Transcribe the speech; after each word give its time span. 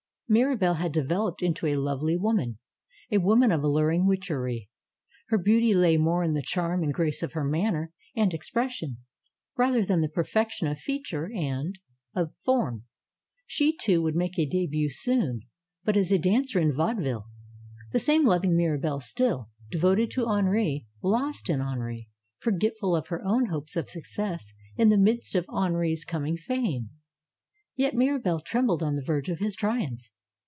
Mirabelle 0.33 0.75
had 0.75 0.93
developed 0.93 1.41
into 1.43 1.65
a 1.67 1.75
lovely 1.75 2.15
woman; 2.15 2.57
a 3.11 3.17
woman 3.17 3.51
of 3.51 3.63
alluring 3.63 4.07
witchery. 4.07 4.69
Her 5.27 5.37
beauty 5.37 5.73
lay 5.73 5.97
more 5.97 6.23
in 6.23 6.31
the 6.31 6.41
charm 6.41 6.83
and 6.83 6.93
grace 6.93 7.21
of 7.21 7.33
her 7.33 7.43
manner 7.43 7.91
and 8.15 8.31
MIRABELLE 8.31 8.49
117 8.53 8.95
expression, 8.95 8.97
rather 9.57 9.83
than 9.85 9.99
the 9.99 10.07
perfection 10.07 10.69
of 10.69 10.79
feature 10.79 11.29
and 11.35 11.77
of 12.15 12.31
form. 12.45 12.85
She, 13.45 13.75
too, 13.75 14.01
would 14.03 14.15
make 14.15 14.39
a 14.39 14.45
debut 14.45 14.89
soon; 14.89 15.41
but 15.83 15.97
as 15.97 16.13
a 16.13 16.17
dancer 16.17 16.59
in 16.61 16.71
vaudeville. 16.71 17.25
The 17.91 17.99
same 17.99 18.23
loving 18.25 18.53
Jdirabelle 18.53 19.01
still; 19.03 19.49
devoted 19.69 20.11
to 20.11 20.27
Henri; 20.27 20.87
lost 21.01 21.49
in 21.49 21.59
Henri; 21.59 22.07
forgetful 22.39 22.95
of 22.95 23.07
her 23.07 23.21
own 23.25 23.47
hopes 23.47 23.75
of 23.75 23.89
success 23.89 24.53
in 24.77 24.87
the 24.87 24.97
midst 24.97 25.35
of 25.35 25.45
Henri's 25.49 26.05
com 26.05 26.25
ing 26.25 26.37
fame. 26.37 26.89
Yet 27.75 27.95
Mirabelle 27.95 28.39
trembled 28.39 28.81
on 28.81 28.93
the 28.93 29.03
verge 29.03 29.27
of 29.27 29.39
his 29.39 29.57
triumph. 29.57 29.99